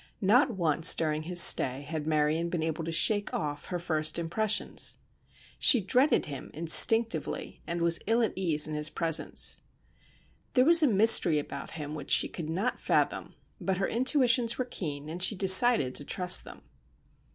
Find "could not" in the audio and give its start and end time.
12.27-12.79